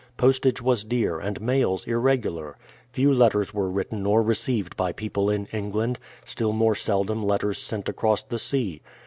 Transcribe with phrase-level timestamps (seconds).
[0.17, 2.57] Postage was dear and mails irregular.
[2.91, 7.87] Few letters were written or received by people in England, still more seldom letters sent
[7.87, 8.81] across the sea.